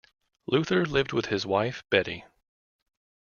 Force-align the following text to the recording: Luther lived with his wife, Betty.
Luther 0.47 0.83
lived 0.83 1.13
with 1.13 1.27
his 1.27 1.45
wife, 1.45 1.83
Betty. 1.91 2.25